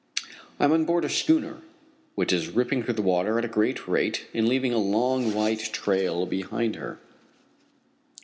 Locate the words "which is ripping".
2.15-2.81